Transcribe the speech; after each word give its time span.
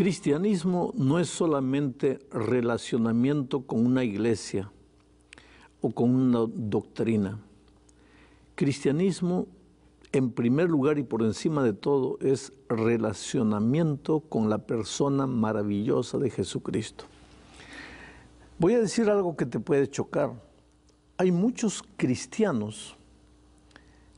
Cristianismo 0.00 0.94
no 0.96 1.18
es 1.18 1.28
solamente 1.28 2.20
relacionamiento 2.30 3.66
con 3.66 3.84
una 3.84 4.02
iglesia 4.02 4.72
o 5.82 5.90
con 5.90 6.14
una 6.14 6.50
doctrina. 6.50 7.38
Cristianismo, 8.54 9.46
en 10.12 10.30
primer 10.30 10.70
lugar 10.70 10.98
y 10.98 11.02
por 11.02 11.22
encima 11.22 11.62
de 11.62 11.74
todo, 11.74 12.16
es 12.22 12.50
relacionamiento 12.70 14.20
con 14.20 14.48
la 14.48 14.56
persona 14.56 15.26
maravillosa 15.26 16.16
de 16.16 16.30
Jesucristo. 16.30 17.04
Voy 18.58 18.72
a 18.72 18.80
decir 18.80 19.10
algo 19.10 19.36
que 19.36 19.44
te 19.44 19.60
puede 19.60 19.86
chocar. 19.86 20.32
Hay 21.18 21.30
muchos 21.30 21.84
cristianos 21.98 22.96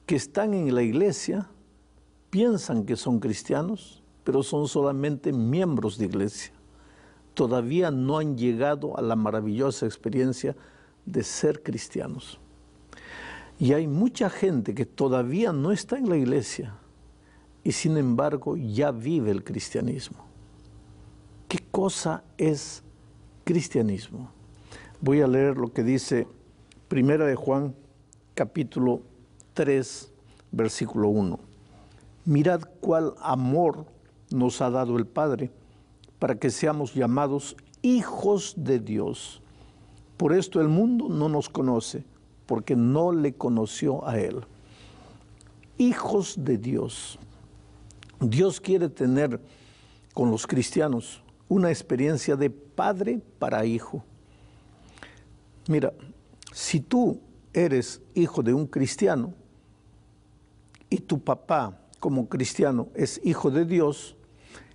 que 0.06 0.14
están 0.14 0.54
en 0.54 0.72
la 0.72 0.84
iglesia, 0.84 1.50
piensan 2.30 2.86
que 2.86 2.94
son 2.94 3.18
cristianos, 3.18 4.01
pero 4.24 4.42
son 4.42 4.68
solamente 4.68 5.32
miembros 5.32 5.98
de 5.98 6.06
iglesia. 6.06 6.52
Todavía 7.34 7.90
no 7.90 8.18
han 8.18 8.36
llegado 8.36 8.96
a 8.98 9.02
la 9.02 9.16
maravillosa 9.16 9.86
experiencia 9.86 10.54
de 11.06 11.22
ser 11.22 11.62
cristianos. 11.62 12.38
Y 13.58 13.72
hay 13.72 13.86
mucha 13.86 14.28
gente 14.28 14.74
que 14.74 14.86
todavía 14.86 15.52
no 15.52 15.72
está 15.72 15.98
en 15.98 16.08
la 16.08 16.16
iglesia 16.16 16.74
y 17.64 17.72
sin 17.72 17.96
embargo 17.96 18.56
ya 18.56 18.90
vive 18.90 19.30
el 19.30 19.44
cristianismo. 19.44 20.24
¿Qué 21.48 21.58
cosa 21.70 22.24
es 22.38 22.82
cristianismo? 23.44 24.30
Voy 25.00 25.20
a 25.20 25.26
leer 25.26 25.56
lo 25.56 25.72
que 25.72 25.82
dice 25.82 26.26
Primera 26.88 27.24
de 27.26 27.34
Juan 27.34 27.74
capítulo 28.34 29.02
3 29.54 30.10
versículo 30.50 31.08
1. 31.08 31.38
Mirad 32.24 32.62
cuál 32.80 33.14
amor 33.20 33.86
nos 34.32 34.60
ha 34.60 34.70
dado 34.70 34.96
el 34.96 35.06
Padre 35.06 35.50
para 36.18 36.36
que 36.36 36.50
seamos 36.50 36.94
llamados 36.94 37.56
hijos 37.82 38.54
de 38.56 38.78
Dios. 38.78 39.42
Por 40.16 40.32
esto 40.32 40.60
el 40.60 40.68
mundo 40.68 41.08
no 41.08 41.28
nos 41.28 41.48
conoce, 41.48 42.04
porque 42.46 42.76
no 42.76 43.12
le 43.12 43.34
conoció 43.34 44.06
a 44.06 44.18
Él. 44.18 44.40
Hijos 45.78 46.36
de 46.38 46.58
Dios. 46.58 47.18
Dios 48.20 48.60
quiere 48.60 48.88
tener 48.88 49.40
con 50.14 50.30
los 50.30 50.46
cristianos 50.46 51.22
una 51.48 51.70
experiencia 51.70 52.36
de 52.36 52.50
padre 52.50 53.20
para 53.38 53.64
hijo. 53.64 54.04
Mira, 55.68 55.92
si 56.52 56.80
tú 56.80 57.20
eres 57.52 58.00
hijo 58.14 58.42
de 58.42 58.54
un 58.54 58.66
cristiano 58.66 59.34
y 60.88 60.98
tu 60.98 61.18
papá 61.18 61.78
como 61.98 62.28
cristiano 62.28 62.88
es 62.94 63.20
hijo 63.24 63.50
de 63.50 63.64
Dios, 63.64 64.16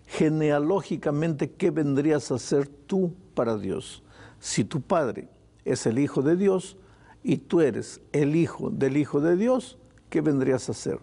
genealógicamente, 0.07 1.51
¿qué 1.51 1.69
vendrías 1.69 2.31
a 2.31 2.39
ser 2.39 2.67
tú 2.67 3.13
para 3.35 3.57
Dios? 3.57 4.03
Si 4.39 4.63
tu 4.63 4.81
padre 4.81 5.27
es 5.65 5.85
el 5.85 5.99
Hijo 5.99 6.21
de 6.21 6.35
Dios 6.35 6.77
y 7.23 7.37
tú 7.37 7.61
eres 7.61 8.01
el 8.13 8.35
Hijo 8.35 8.69
del 8.69 8.97
Hijo 8.97 9.19
de 9.19 9.35
Dios, 9.35 9.77
¿qué 10.09 10.21
vendrías 10.21 10.69
a 10.69 10.73
ser? 10.73 10.99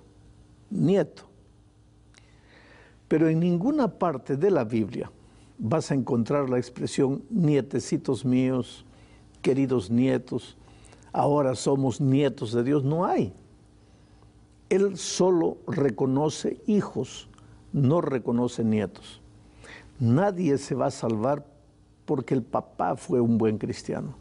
Nieto. 0.71 1.25
Pero 3.07 3.29
en 3.29 3.41
ninguna 3.41 3.99
parte 3.99 4.37
de 4.37 4.51
la 4.51 4.65
Biblia 4.65 5.13
vas 5.59 5.91
a 5.91 5.95
encontrar 5.95 6.49
la 6.49 6.59
expresión 6.59 7.23
nietecitos 7.29 8.25
míos, 8.25 8.87
queridos 9.43 9.91
nietos, 9.91 10.57
ahora 11.13 11.55
somos 11.55 12.01
nietos 12.01 12.53
de 12.53 12.65
Dios. 12.65 12.83
No 12.83 13.05
hay. 13.05 13.35
Él 14.71 14.97
solo 14.97 15.59
reconoce 15.67 16.61
hijos 16.67 17.29
no 17.75 18.01
reconoce 18.01 18.63
nietos. 18.63 19.21
Nadie 19.99 20.57
se 20.59 20.77
va 20.77 20.87
a 20.87 20.91
salvar 20.93 21.45
porque 22.07 22.33
el 22.35 22.43
papá 22.43 22.97
fue 22.97 23.21
un 23.21 23.37
buen 23.37 23.59
cristiano. 23.59 24.15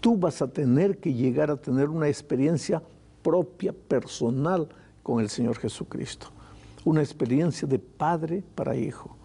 Tú 0.00 0.16
vas 0.16 0.40
a 0.40 0.48
tener 0.48 0.98
que 0.98 1.12
llegar 1.12 1.50
a 1.50 1.56
tener 1.56 1.90
una 1.90 2.08
experiencia 2.08 2.82
propia, 3.22 3.72
personal 3.72 4.68
con 5.02 5.20
el 5.20 5.28
Señor 5.28 5.58
Jesucristo. 5.58 6.28
Una 6.84 7.02
experiencia 7.02 7.68
de 7.68 7.78
padre 7.78 8.42
para 8.54 8.74
hijo. 8.74 9.16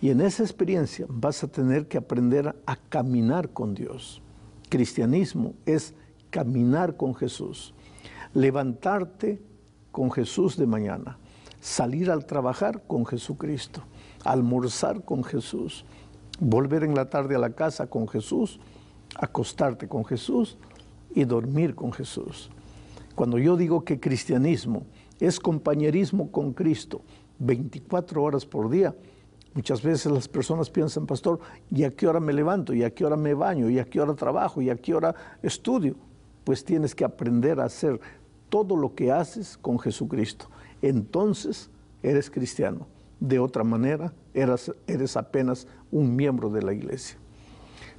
Y 0.00 0.10
en 0.10 0.20
esa 0.20 0.42
experiencia 0.42 1.06
vas 1.08 1.44
a 1.44 1.48
tener 1.48 1.86
que 1.86 1.98
aprender 1.98 2.54
a 2.66 2.76
caminar 2.76 3.50
con 3.50 3.74
Dios. 3.74 4.20
Cristianismo 4.68 5.54
es 5.66 5.94
caminar 6.30 6.96
con 6.96 7.14
Jesús. 7.14 7.74
Levantarte 8.34 9.40
con 9.92 10.10
Jesús 10.10 10.56
de 10.56 10.66
mañana 10.66 11.18
salir 11.62 12.10
al 12.10 12.26
trabajar 12.26 12.82
con 12.88 13.06
Jesucristo, 13.06 13.84
almorzar 14.24 15.04
con 15.04 15.22
Jesús, 15.22 15.84
volver 16.40 16.82
en 16.82 16.96
la 16.96 17.08
tarde 17.08 17.36
a 17.36 17.38
la 17.38 17.50
casa 17.50 17.86
con 17.86 18.08
Jesús, 18.08 18.58
acostarte 19.14 19.86
con 19.86 20.04
Jesús 20.04 20.58
y 21.14 21.24
dormir 21.24 21.76
con 21.76 21.92
Jesús. 21.92 22.50
Cuando 23.14 23.38
yo 23.38 23.56
digo 23.56 23.84
que 23.84 24.00
cristianismo 24.00 24.82
es 25.20 25.38
compañerismo 25.38 26.32
con 26.32 26.52
Cristo 26.52 27.02
24 27.38 28.20
horas 28.20 28.44
por 28.44 28.68
día, 28.68 28.96
muchas 29.54 29.82
veces 29.82 30.10
las 30.10 30.26
personas 30.26 30.68
piensan, 30.68 31.06
pastor, 31.06 31.38
¿y 31.70 31.84
a 31.84 31.92
qué 31.92 32.08
hora 32.08 32.18
me 32.18 32.32
levanto? 32.32 32.74
¿Y 32.74 32.82
a 32.82 32.92
qué 32.92 33.04
hora 33.04 33.16
me 33.16 33.34
baño? 33.34 33.70
¿Y 33.70 33.78
a 33.78 33.84
qué 33.84 34.00
hora 34.00 34.14
trabajo? 34.14 34.60
¿Y 34.62 34.68
a 34.68 34.74
qué 34.74 34.96
hora 34.96 35.14
estudio? 35.44 35.94
Pues 36.42 36.64
tienes 36.64 36.92
que 36.92 37.04
aprender 37.04 37.60
a 37.60 37.66
hacer 37.66 38.00
todo 38.48 38.74
lo 38.74 38.96
que 38.96 39.12
haces 39.12 39.56
con 39.56 39.78
Jesucristo 39.78 40.48
entonces 40.82 41.70
eres 42.02 42.30
cristiano. 42.30 42.86
De 43.20 43.38
otra 43.38 43.62
manera, 43.62 44.12
eres, 44.34 45.16
apenas 45.16 45.68
un 45.92 46.16
miembro 46.16 46.50
de 46.50 46.62
la 46.62 46.72
iglesia. 46.72 47.16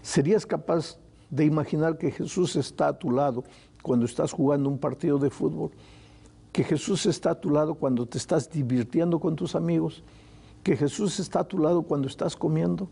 ¿Serías 0.01 0.45
capaz 0.45 0.97
de 1.29 1.45
imaginar 1.45 1.97
que 1.97 2.11
Jesús 2.11 2.57
está 2.57 2.89
a 2.89 2.99
tu 2.99 3.09
lado 3.09 3.45
cuando 3.81 4.05
estás 4.05 4.33
jugando 4.33 4.69
un 4.69 4.77
partido 4.77 5.17
de 5.17 5.29
fútbol? 5.29 5.71
Que 6.51 6.63
Jesús 6.63 7.05
está 7.05 7.31
a 7.31 7.39
tu 7.39 7.49
lado 7.49 7.75
cuando 7.75 8.05
te 8.05 8.17
estás 8.17 8.49
divirtiendo 8.49 9.19
con 9.19 9.37
tus 9.37 9.55
amigos? 9.55 10.03
Que 10.61 10.75
Jesús 10.75 11.19
está 11.19 11.39
a 11.39 11.47
tu 11.47 11.57
lado 11.57 11.83
cuando 11.83 12.07
estás 12.07 12.35
comiendo? 12.35 12.89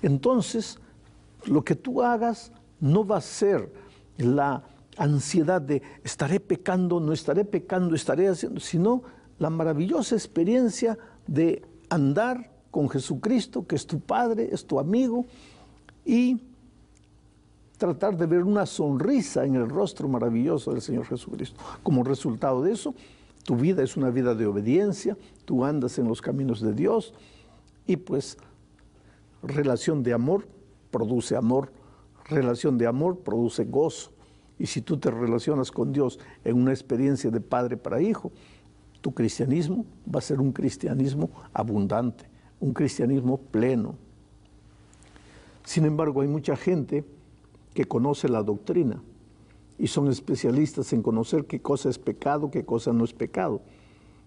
Entonces, 0.00 0.78
lo 1.44 1.62
que 1.62 1.74
tú 1.74 2.02
hagas 2.02 2.52
no 2.80 3.06
va 3.06 3.18
a 3.18 3.20
ser 3.20 3.70
la 4.16 4.64
ansiedad 5.00 5.62
de 5.62 5.82
estaré 6.04 6.38
pecando, 6.38 7.00
no 7.00 7.12
estaré 7.12 7.46
pecando, 7.46 7.94
estaré 7.94 8.28
haciendo, 8.28 8.60
sino 8.60 9.02
la 9.38 9.48
maravillosa 9.48 10.14
experiencia 10.14 10.98
de 11.26 11.64
andar 11.88 12.50
con 12.70 12.88
Jesucristo, 12.90 13.66
que 13.66 13.76
es 13.76 13.86
tu 13.86 13.98
Padre, 13.98 14.50
es 14.52 14.66
tu 14.66 14.78
amigo, 14.78 15.24
y 16.04 16.42
tratar 17.78 18.14
de 18.18 18.26
ver 18.26 18.44
una 18.44 18.66
sonrisa 18.66 19.46
en 19.46 19.54
el 19.54 19.70
rostro 19.70 20.06
maravilloso 20.06 20.72
del 20.72 20.82
Señor 20.82 21.06
Jesucristo. 21.06 21.58
Como 21.82 22.04
resultado 22.04 22.62
de 22.62 22.72
eso, 22.72 22.94
tu 23.44 23.56
vida 23.56 23.82
es 23.82 23.96
una 23.96 24.10
vida 24.10 24.34
de 24.34 24.44
obediencia, 24.44 25.16
tú 25.46 25.64
andas 25.64 25.98
en 25.98 26.06
los 26.06 26.20
caminos 26.20 26.60
de 26.60 26.74
Dios 26.74 27.14
y 27.86 27.96
pues 27.96 28.36
relación 29.42 30.02
de 30.02 30.12
amor 30.12 30.46
produce 30.90 31.36
amor, 31.36 31.72
relación 32.26 32.76
de 32.76 32.86
amor 32.86 33.20
produce 33.20 33.64
gozo. 33.64 34.12
Y 34.60 34.66
si 34.66 34.82
tú 34.82 34.98
te 34.98 35.10
relacionas 35.10 35.70
con 35.70 35.90
Dios 35.90 36.18
en 36.44 36.54
una 36.54 36.70
experiencia 36.70 37.30
de 37.30 37.40
padre 37.40 37.78
para 37.78 38.02
hijo, 38.02 38.30
tu 39.00 39.14
cristianismo 39.14 39.86
va 40.06 40.18
a 40.18 40.22
ser 40.22 40.38
un 40.38 40.52
cristianismo 40.52 41.30
abundante, 41.54 42.26
un 42.60 42.74
cristianismo 42.74 43.38
pleno. 43.38 43.94
Sin 45.64 45.86
embargo, 45.86 46.20
hay 46.20 46.28
mucha 46.28 46.56
gente 46.56 47.06
que 47.72 47.86
conoce 47.86 48.28
la 48.28 48.42
doctrina 48.42 49.02
y 49.78 49.86
son 49.86 50.08
especialistas 50.08 50.92
en 50.92 51.00
conocer 51.00 51.46
qué 51.46 51.62
cosa 51.62 51.88
es 51.88 51.98
pecado, 51.98 52.50
qué 52.50 52.62
cosa 52.62 52.92
no 52.92 53.04
es 53.04 53.14
pecado, 53.14 53.62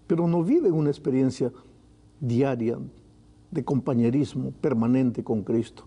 pero 0.08 0.26
no 0.26 0.42
viven 0.42 0.72
una 0.72 0.90
experiencia 0.90 1.52
diaria 2.18 2.76
de 3.52 3.64
compañerismo 3.64 4.50
permanente 4.50 5.22
con 5.22 5.44
Cristo. 5.44 5.84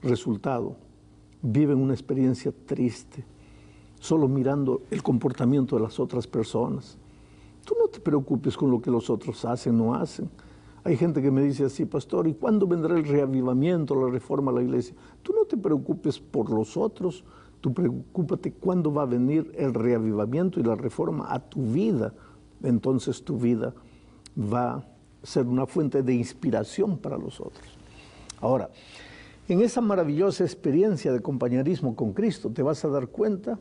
Resultado, 0.00 0.76
viven 1.42 1.78
una 1.78 1.92
experiencia 1.92 2.52
triste, 2.66 3.24
solo 4.04 4.28
mirando 4.28 4.82
el 4.90 5.02
comportamiento 5.02 5.76
de 5.76 5.82
las 5.82 5.98
otras 5.98 6.26
personas. 6.26 6.98
Tú 7.64 7.74
no 7.80 7.88
te 7.88 8.00
preocupes 8.00 8.54
con 8.54 8.70
lo 8.70 8.78
que 8.82 8.90
los 8.90 9.08
otros 9.08 9.46
hacen, 9.46 9.78
no 9.78 9.94
hacen. 9.94 10.28
Hay 10.84 10.98
gente 10.98 11.22
que 11.22 11.30
me 11.30 11.40
dice 11.40 11.64
así, 11.64 11.86
pastor, 11.86 12.28
¿y 12.28 12.34
cuándo 12.34 12.66
vendrá 12.66 12.94
el 12.94 13.06
reavivamiento, 13.06 13.94
la 13.94 14.12
reforma 14.12 14.50
a 14.50 14.56
la 14.56 14.62
iglesia? 14.62 14.94
Tú 15.22 15.32
no 15.32 15.46
te 15.46 15.56
preocupes 15.56 16.20
por 16.20 16.50
los 16.50 16.76
otros, 16.76 17.24
tú 17.62 17.72
preocúpate 17.72 18.52
cuándo 18.52 18.92
va 18.92 19.04
a 19.04 19.06
venir 19.06 19.50
el 19.56 19.72
reavivamiento 19.72 20.60
y 20.60 20.64
la 20.64 20.74
reforma 20.74 21.32
a 21.32 21.38
tu 21.38 21.62
vida. 21.62 22.12
Entonces 22.62 23.24
tu 23.24 23.38
vida 23.38 23.72
va 24.36 24.74
a 24.74 24.84
ser 25.22 25.46
una 25.46 25.64
fuente 25.64 26.02
de 26.02 26.12
inspiración 26.12 26.98
para 26.98 27.16
los 27.16 27.40
otros. 27.40 27.78
Ahora, 28.42 28.68
en 29.48 29.62
esa 29.62 29.80
maravillosa 29.80 30.44
experiencia 30.44 31.10
de 31.10 31.20
compañerismo 31.20 31.96
con 31.96 32.12
Cristo 32.12 32.50
te 32.50 32.62
vas 32.62 32.84
a 32.84 32.88
dar 32.88 33.08
cuenta 33.08 33.58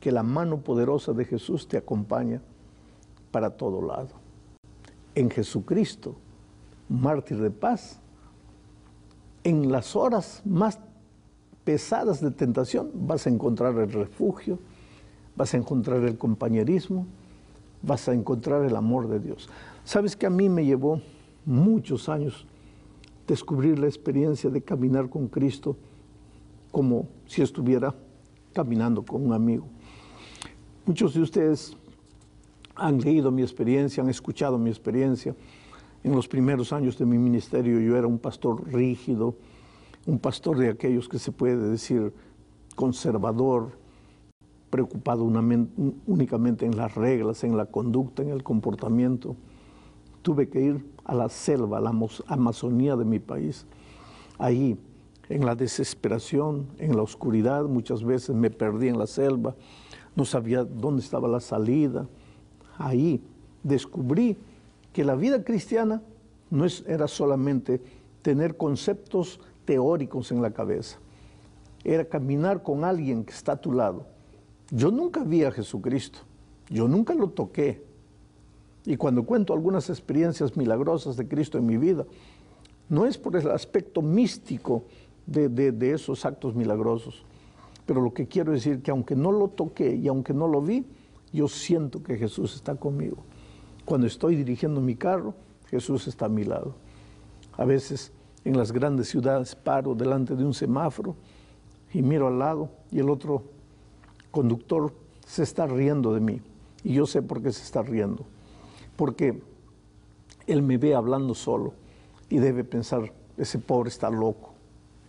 que 0.00 0.12
la 0.12 0.22
mano 0.22 0.58
poderosa 0.58 1.12
de 1.12 1.24
Jesús 1.24 1.68
te 1.68 1.76
acompaña 1.76 2.40
para 3.30 3.50
todo 3.50 3.82
lado. 3.82 4.10
En 5.14 5.30
Jesucristo, 5.30 6.16
mártir 6.88 7.40
de 7.40 7.50
paz, 7.50 8.00
en 9.44 9.70
las 9.70 9.96
horas 9.96 10.42
más 10.44 10.78
pesadas 11.64 12.20
de 12.20 12.30
tentación 12.30 12.90
vas 12.94 13.26
a 13.26 13.30
encontrar 13.30 13.76
el 13.78 13.92
refugio, 13.92 14.58
vas 15.36 15.54
a 15.54 15.56
encontrar 15.56 16.02
el 16.04 16.18
compañerismo, 16.18 17.06
vas 17.82 18.08
a 18.08 18.14
encontrar 18.14 18.64
el 18.64 18.76
amor 18.76 19.08
de 19.08 19.20
Dios. 19.20 19.48
Sabes 19.84 20.16
que 20.16 20.26
a 20.26 20.30
mí 20.30 20.48
me 20.48 20.64
llevó 20.64 21.00
muchos 21.44 22.08
años 22.08 22.46
descubrir 23.26 23.78
la 23.78 23.86
experiencia 23.86 24.50
de 24.50 24.62
caminar 24.62 25.08
con 25.08 25.28
Cristo 25.28 25.76
como 26.70 27.08
si 27.26 27.42
estuviera 27.42 27.94
caminando 28.52 29.02
con 29.02 29.24
un 29.24 29.32
amigo. 29.32 29.66
Muchos 30.86 31.14
de 31.14 31.20
ustedes 31.20 31.76
han 32.76 33.00
leído 33.00 33.32
mi 33.32 33.42
experiencia, 33.42 34.04
han 34.04 34.08
escuchado 34.08 34.56
mi 34.56 34.70
experiencia. 34.70 35.34
En 36.04 36.12
los 36.12 36.28
primeros 36.28 36.72
años 36.72 36.96
de 36.96 37.04
mi 37.04 37.18
ministerio 37.18 37.80
yo 37.80 37.96
era 37.96 38.06
un 38.06 38.20
pastor 38.20 38.72
rígido, 38.72 39.34
un 40.06 40.20
pastor 40.20 40.58
de 40.58 40.68
aquellos 40.68 41.08
que 41.08 41.18
se 41.18 41.32
puede 41.32 41.56
decir 41.56 42.12
conservador, 42.76 43.72
preocupado 44.70 45.24
únicamente 45.24 46.64
en 46.66 46.76
las 46.76 46.94
reglas, 46.94 47.42
en 47.42 47.56
la 47.56 47.66
conducta, 47.66 48.22
en 48.22 48.30
el 48.30 48.44
comportamiento. 48.44 49.34
Tuve 50.22 50.48
que 50.48 50.60
ir 50.60 50.86
a 51.04 51.16
la 51.16 51.28
selva, 51.28 51.78
a 51.78 51.80
la 51.80 51.92
Amazonía 52.28 52.94
de 52.94 53.04
mi 53.04 53.18
país. 53.18 53.66
Ahí, 54.38 54.78
en 55.28 55.44
la 55.44 55.56
desesperación, 55.56 56.68
en 56.78 56.94
la 56.94 57.02
oscuridad, 57.02 57.64
muchas 57.64 58.04
veces 58.04 58.36
me 58.36 58.50
perdí 58.50 58.86
en 58.86 59.00
la 59.00 59.08
selva, 59.08 59.56
no 60.16 60.24
sabía 60.24 60.64
dónde 60.64 61.02
estaba 61.02 61.28
la 61.28 61.40
salida 61.40 62.08
ahí 62.78 63.22
descubrí 63.62 64.36
que 64.92 65.04
la 65.04 65.14
vida 65.14 65.44
cristiana 65.44 66.02
no 66.50 66.64
es, 66.64 66.84
era 66.86 67.08
solamente 67.08 67.80
tener 68.22 68.56
conceptos 68.56 69.40
teóricos 69.64 70.32
en 70.32 70.42
la 70.42 70.52
cabeza, 70.52 70.98
era 71.84 72.04
caminar 72.04 72.62
con 72.62 72.84
alguien 72.84 73.24
que 73.24 73.32
está 73.32 73.52
a 73.52 73.60
tu 73.60 73.72
lado. 73.72 74.06
Yo 74.70 74.90
nunca 74.90 75.22
vi 75.22 75.44
a 75.44 75.52
Jesucristo, 75.52 76.20
yo 76.68 76.88
nunca 76.88 77.14
lo 77.14 77.28
toqué. 77.28 77.84
Y 78.84 78.96
cuando 78.96 79.24
cuento 79.24 79.52
algunas 79.52 79.90
experiencias 79.90 80.56
milagrosas 80.56 81.16
de 81.16 81.26
Cristo 81.26 81.58
en 81.58 81.66
mi 81.66 81.76
vida, 81.76 82.06
no 82.88 83.04
es 83.04 83.18
por 83.18 83.36
el 83.36 83.50
aspecto 83.50 84.00
místico 84.00 84.84
de, 85.26 85.48
de 85.48 85.92
esos 85.92 86.24
actos 86.24 86.54
milagrosos, 86.54 87.24
pero 87.86 88.00
lo 88.00 88.12
que 88.12 88.26
quiero 88.26 88.52
decir 88.52 88.82
que 88.82 88.90
aunque 88.90 89.14
no 89.14 89.32
lo 89.32 89.48
toqué 89.48 89.94
y 89.94 90.08
aunque 90.08 90.34
no 90.34 90.48
lo 90.48 90.60
vi, 90.60 90.84
yo 91.32 91.48
siento 91.48 92.02
que 92.02 92.16
Jesús 92.16 92.54
está 92.56 92.74
conmigo. 92.74 93.18
Cuando 93.84 94.06
estoy 94.06 94.34
dirigiendo 94.34 94.80
mi 94.80 94.96
carro, 94.96 95.34
Jesús 95.70 96.08
está 96.08 96.26
a 96.26 96.28
mi 96.28 96.44
lado. 96.44 96.74
A 97.56 97.64
veces 97.64 98.12
en 98.44 98.56
las 98.56 98.72
grandes 98.72 99.08
ciudades 99.08 99.54
paro 99.54 99.94
delante 99.94 100.34
de 100.34 100.44
un 100.44 100.54
semáforo 100.54 101.14
y 101.92 102.02
miro 102.02 102.26
al 102.26 102.38
lado 102.38 102.68
y 102.90 102.98
el 102.98 103.08
otro 103.08 103.44
conductor 104.30 104.92
se 105.26 105.44
está 105.44 105.66
riendo 105.66 106.12
de 106.12 106.20
mí. 106.20 106.40
Y 106.84 106.94
yo 106.94 107.06
sé 107.06 107.22
por 107.22 107.42
qué 107.42 107.52
se 107.52 107.62
está 107.62 107.82
riendo. 107.82 108.24
Porque 108.96 109.40
él 110.46 110.62
me 110.62 110.78
ve 110.78 110.94
hablando 110.94 111.34
solo 111.34 111.74
y 112.28 112.38
debe 112.38 112.64
pensar, 112.64 113.12
ese 113.36 113.58
pobre 113.58 113.88
está 113.88 114.10
loco. 114.10 114.52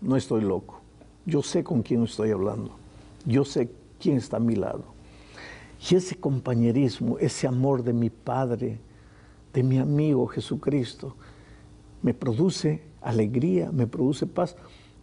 No 0.01 0.15
estoy 0.15 0.41
loco. 0.41 0.81
Yo 1.27 1.43
sé 1.43 1.61
con 1.61 1.83
quién 1.83 2.03
estoy 2.03 2.31
hablando. 2.31 2.71
Yo 3.25 3.43
sé 3.43 3.69
quién 3.99 4.15
está 4.15 4.37
a 4.37 4.39
mi 4.39 4.55
lado. 4.55 4.85
Y 5.89 5.95
ese 5.95 6.15
compañerismo, 6.15 7.19
ese 7.19 7.47
amor 7.47 7.83
de 7.83 7.91
mi 7.91 8.09
Padre, 8.09 8.79
de 9.51 9.61
mi 9.61 9.77
amigo 9.77 10.25
Jesucristo, 10.27 11.15
me 12.01 12.13
produce 12.13 12.81
alegría, 13.01 13.69
me 13.73 13.87
produce 13.87 14.25
paz. 14.25 14.55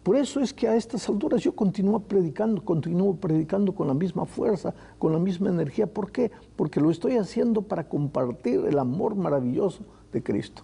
Por 0.02 0.16
eso 0.16 0.40
es 0.40 0.54
que 0.54 0.66
a 0.66 0.76
estas 0.76 1.06
alturas 1.10 1.42
yo 1.42 1.54
continúo 1.54 2.00
predicando, 2.00 2.64
continúo 2.64 3.16
predicando 3.16 3.74
con 3.74 3.86
la 3.86 3.94
misma 3.94 4.24
fuerza, 4.24 4.74
con 4.98 5.12
la 5.12 5.18
misma 5.18 5.50
energía. 5.50 5.86
¿Por 5.86 6.10
qué? 6.10 6.30
Porque 6.56 6.80
lo 6.80 6.90
estoy 6.90 7.18
haciendo 7.18 7.60
para 7.60 7.86
compartir 7.86 8.64
el 8.66 8.78
amor 8.78 9.14
maravilloso 9.14 9.84
de 10.10 10.22
Cristo. 10.22 10.62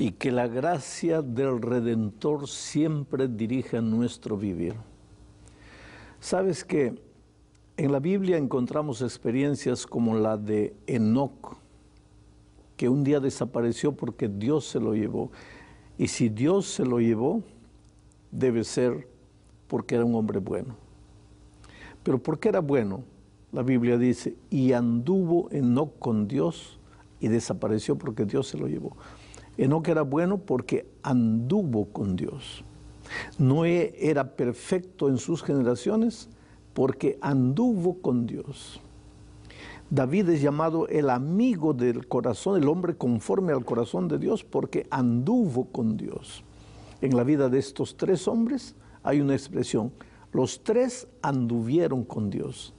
Y 0.00 0.12
que 0.12 0.32
la 0.32 0.48
gracia 0.48 1.20
del 1.20 1.60
Redentor 1.60 2.48
siempre 2.48 3.28
dirija 3.28 3.82
nuestro 3.82 4.38
vivir. 4.38 4.74
Sabes 6.20 6.64
que 6.64 6.94
en 7.76 7.92
la 7.92 8.00
Biblia 8.00 8.38
encontramos 8.38 9.02
experiencias 9.02 9.86
como 9.86 10.14
la 10.14 10.38
de 10.38 10.74
Enoch, 10.86 11.54
que 12.78 12.88
un 12.88 13.04
día 13.04 13.20
desapareció 13.20 13.92
porque 13.92 14.26
Dios 14.28 14.64
se 14.64 14.80
lo 14.80 14.94
llevó. 14.94 15.32
Y 15.98 16.06
si 16.06 16.30
Dios 16.30 16.64
se 16.64 16.86
lo 16.86 16.98
llevó, 16.98 17.42
debe 18.30 18.64
ser 18.64 19.06
porque 19.68 19.96
era 19.96 20.06
un 20.06 20.14
hombre 20.14 20.38
bueno. 20.38 20.76
Pero 22.02 22.22
¿por 22.22 22.38
qué 22.38 22.48
era 22.48 22.60
bueno? 22.60 23.02
La 23.52 23.62
Biblia 23.62 23.98
dice, 23.98 24.34
y 24.48 24.72
anduvo 24.72 25.50
Enoch 25.50 25.92
con 25.98 26.26
Dios 26.26 26.78
y 27.20 27.28
desapareció 27.28 27.98
porque 27.98 28.24
Dios 28.24 28.46
se 28.46 28.56
lo 28.56 28.66
llevó. 28.66 28.96
Enoch 29.56 29.88
era 29.88 30.02
bueno 30.02 30.38
porque 30.38 30.86
anduvo 31.02 31.86
con 31.86 32.16
Dios. 32.16 32.64
Noé 33.38 33.94
era 33.98 34.36
perfecto 34.36 35.08
en 35.08 35.18
sus 35.18 35.42
generaciones 35.42 36.28
porque 36.74 37.18
anduvo 37.20 38.00
con 38.00 38.26
Dios. 38.26 38.80
David 39.90 40.28
es 40.28 40.40
llamado 40.40 40.86
el 40.86 41.10
amigo 41.10 41.74
del 41.74 42.06
corazón, 42.06 42.62
el 42.62 42.68
hombre 42.68 42.94
conforme 42.94 43.52
al 43.52 43.64
corazón 43.64 44.06
de 44.06 44.18
Dios, 44.18 44.44
porque 44.44 44.86
anduvo 44.88 45.64
con 45.66 45.96
Dios. 45.96 46.44
En 47.00 47.16
la 47.16 47.24
vida 47.24 47.48
de 47.48 47.58
estos 47.58 47.96
tres 47.96 48.28
hombres 48.28 48.76
hay 49.02 49.20
una 49.20 49.34
expresión, 49.34 49.90
los 50.32 50.62
tres 50.62 51.08
anduvieron 51.22 52.04
con 52.04 52.30
Dios, 52.30 52.72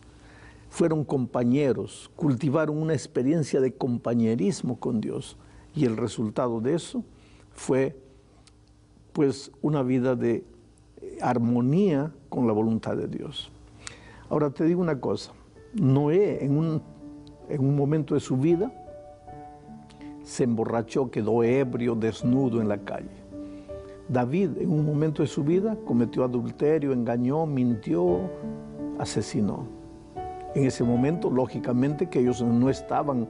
fueron 0.69 1.03
compañeros, 1.03 2.09
cultivaron 2.15 2.77
una 2.77 2.93
experiencia 2.93 3.59
de 3.59 3.73
compañerismo 3.73 4.79
con 4.79 5.01
Dios 5.01 5.35
y 5.75 5.85
el 5.85 5.97
resultado 5.97 6.59
de 6.61 6.75
eso 6.75 7.03
fue 7.51 7.97
pues 9.13 9.51
una 9.61 9.83
vida 9.83 10.15
de 10.15 10.45
armonía 11.21 12.11
con 12.29 12.47
la 12.47 12.53
voluntad 12.53 12.95
de 12.95 13.07
Dios. 13.07 13.51
Ahora 14.29 14.49
te 14.49 14.63
digo 14.63 14.81
una 14.81 14.99
cosa, 14.99 15.33
Noé 15.73 16.43
en 16.43 16.57
un, 16.57 16.81
en 17.49 17.61
un 17.61 17.75
momento 17.75 18.13
de 18.13 18.19
su 18.19 18.37
vida 18.37 18.71
se 20.23 20.43
emborrachó, 20.43 21.09
quedó 21.09 21.43
ebrio, 21.43 21.95
desnudo 21.95 22.61
en 22.61 22.69
la 22.69 22.77
calle. 22.77 23.09
David 24.07 24.57
en 24.59 24.71
un 24.71 24.85
momento 24.85 25.21
de 25.21 25.27
su 25.27 25.43
vida 25.43 25.77
cometió 25.85 26.23
adulterio, 26.23 26.93
engañó, 26.93 27.45
mintió, 27.45 28.29
asesinó. 28.99 29.67
En 30.53 30.65
ese 30.65 30.83
momento, 30.83 31.29
lógicamente, 31.29 32.09
que 32.09 32.19
ellos 32.19 32.41
no 32.41 32.69
estaban 32.69 33.27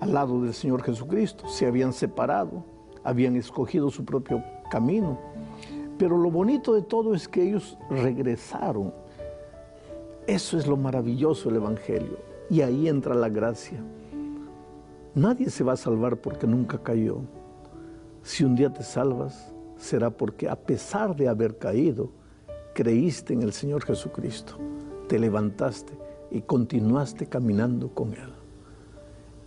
al 0.00 0.14
lado 0.14 0.40
del 0.40 0.54
Señor 0.54 0.82
Jesucristo, 0.82 1.48
se 1.48 1.66
habían 1.66 1.92
separado, 1.92 2.64
habían 3.04 3.36
escogido 3.36 3.90
su 3.90 4.04
propio 4.04 4.42
camino. 4.70 5.18
Pero 5.98 6.16
lo 6.16 6.30
bonito 6.30 6.74
de 6.74 6.82
todo 6.82 7.14
es 7.14 7.26
que 7.26 7.42
ellos 7.42 7.76
regresaron 7.90 8.92
eso 10.28 10.58
es 10.58 10.66
lo 10.66 10.76
maravilloso 10.76 11.48
del 11.48 11.56
Evangelio. 11.56 12.18
Y 12.50 12.60
ahí 12.60 12.86
entra 12.86 13.14
la 13.14 13.30
gracia. 13.30 13.82
Nadie 15.14 15.48
se 15.48 15.64
va 15.64 15.72
a 15.72 15.76
salvar 15.78 16.18
porque 16.18 16.46
nunca 16.46 16.76
cayó. 16.82 17.22
Si 18.22 18.44
un 18.44 18.54
día 18.54 18.70
te 18.70 18.82
salvas, 18.82 19.54
será 19.78 20.10
porque 20.10 20.46
a 20.46 20.54
pesar 20.54 21.16
de 21.16 21.28
haber 21.28 21.56
caído, 21.56 22.10
creíste 22.74 23.32
en 23.32 23.40
el 23.40 23.54
Señor 23.54 23.86
Jesucristo, 23.86 24.58
te 25.08 25.18
levantaste 25.18 25.94
y 26.30 26.42
continuaste 26.42 27.24
caminando 27.24 27.88
con 27.88 28.12
Él. 28.12 28.37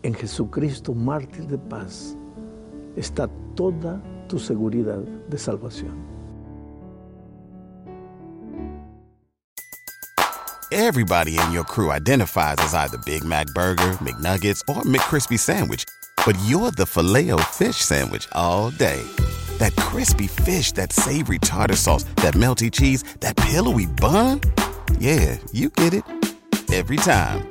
En 0.03 0.15
Jesucristo, 0.15 0.95
mártir 0.95 1.45
de 1.47 1.57
paz, 1.57 2.17
está 2.95 3.29
toda 3.55 4.01
tu 4.27 4.39
seguridad 4.39 5.03
de 5.29 5.37
salvación. 5.37 6.11
Everybody 10.71 11.37
in 11.37 11.51
your 11.51 11.65
crew 11.65 11.91
identifies 11.91 12.55
as 12.59 12.73
either 12.73 12.97
Big 13.05 13.25
Mac 13.25 13.47
Burger, 13.53 13.91
McNuggets, 13.99 14.61
or 14.69 14.83
McCrispy 14.83 15.37
Sandwich, 15.37 15.83
but 16.25 16.37
you're 16.45 16.71
the 16.71 16.85
filet 16.85 17.29
fish 17.51 17.75
Sandwich 17.75 18.27
all 18.31 18.71
day. 18.71 19.03
That 19.59 19.75
crispy 19.75 20.27
fish, 20.27 20.71
that 20.73 20.93
savory 20.93 21.39
tartar 21.39 21.75
sauce, 21.75 22.05
that 22.23 22.35
melty 22.35 22.71
cheese, 22.71 23.03
that 23.19 23.35
pillowy 23.35 23.85
bun. 23.85 24.39
Yeah, 24.97 25.37
you 25.51 25.69
get 25.69 25.93
it 25.93 26.03
every 26.71 26.97
time. 26.97 27.50